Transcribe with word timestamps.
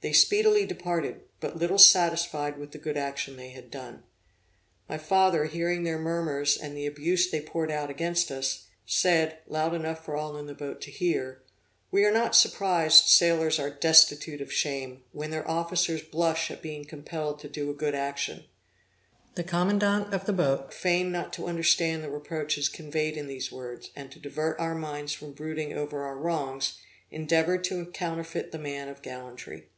They 0.00 0.12
speedily 0.12 0.64
departed, 0.64 1.22
but 1.40 1.56
little 1.56 1.76
satisfied 1.76 2.56
with 2.56 2.70
the 2.70 2.78
good 2.78 2.96
action 2.96 3.34
they 3.36 3.48
had 3.48 3.68
done. 3.68 4.04
My 4.88 4.96
father 4.96 5.46
hearing 5.46 5.82
their 5.82 5.98
murmurs 5.98 6.56
and 6.56 6.76
the 6.76 6.86
abuse 6.86 7.28
they 7.28 7.40
poured 7.40 7.72
out 7.72 7.90
against 7.90 8.30
us, 8.30 8.66
said, 8.86 9.38
loud 9.48 9.74
enough 9.74 10.04
for 10.04 10.14
all 10.16 10.36
in 10.36 10.46
the 10.46 10.54
boat 10.54 10.80
to 10.82 10.92
hear, 10.92 11.42
'We 11.90 12.04
are 12.04 12.10
not 12.12 12.36
surprised 12.36 13.06
sailors 13.06 13.58
are 13.58 13.70
destitute 13.70 14.40
of 14.40 14.52
shame, 14.52 15.02
when 15.10 15.32
their 15.32 15.50
officers 15.50 16.00
blush 16.00 16.48
at 16.48 16.62
being 16.62 16.84
compelled 16.84 17.40
to 17.40 17.48
do 17.48 17.68
a 17.68 17.74
good 17.74 17.96
action.' 17.96 18.44
The 19.34 19.42
commandant 19.42 20.14
of 20.14 20.26
the 20.26 20.32
boat 20.32 20.72
feigned 20.72 21.10
not 21.10 21.32
to 21.32 21.48
understand 21.48 22.04
the 22.04 22.10
reproaches 22.10 22.68
conveyed 22.68 23.16
in 23.16 23.26
these 23.26 23.50
words, 23.50 23.90
and, 23.96 24.12
to 24.12 24.20
divert 24.20 24.60
our 24.60 24.76
minds 24.76 25.12
from 25.12 25.32
brooding 25.32 25.72
over 25.76 26.04
our 26.04 26.16
wrongs, 26.16 26.74
endeavored 27.10 27.64
to 27.64 27.84
counterfeit 27.86 28.52
the 28.52 28.58
man 28.60 28.88
of 28.88 29.02
gallantry. 29.02 29.70